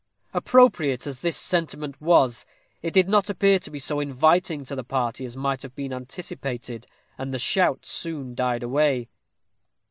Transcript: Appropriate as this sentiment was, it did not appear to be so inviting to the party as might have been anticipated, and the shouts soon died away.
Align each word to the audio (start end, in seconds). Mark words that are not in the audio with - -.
Appropriate 0.33 1.05
as 1.05 1.19
this 1.19 1.37
sentiment 1.37 2.01
was, 2.01 2.47
it 2.81 2.91
did 2.91 3.07
not 3.07 3.29
appear 3.29 3.59
to 3.59 3.69
be 3.69 3.77
so 3.77 3.99
inviting 3.99 4.65
to 4.65 4.75
the 4.75 4.83
party 4.83 5.25
as 5.25 5.37
might 5.37 5.61
have 5.61 5.75
been 5.75 5.93
anticipated, 5.93 6.87
and 7.19 7.31
the 7.31 7.37
shouts 7.37 7.91
soon 7.91 8.33
died 8.33 8.63
away. 8.63 9.09